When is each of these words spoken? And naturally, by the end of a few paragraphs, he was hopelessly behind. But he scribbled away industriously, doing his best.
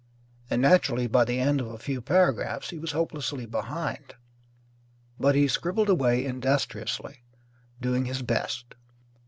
And 0.49 0.63
naturally, 0.63 1.05
by 1.05 1.25
the 1.25 1.39
end 1.39 1.61
of 1.61 1.67
a 1.67 1.77
few 1.77 2.01
paragraphs, 2.01 2.71
he 2.71 2.79
was 2.79 2.91
hopelessly 2.93 3.45
behind. 3.45 4.15
But 5.19 5.35
he 5.35 5.47
scribbled 5.47 5.89
away 5.89 6.25
industriously, 6.25 7.23
doing 7.79 8.05
his 8.05 8.23
best. 8.23 8.73